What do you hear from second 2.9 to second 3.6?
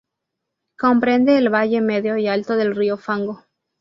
Fango.